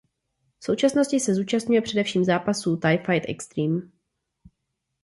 [0.59, 3.79] V současnosti se zúčastňuje především zápasů Thai Fight Extreme.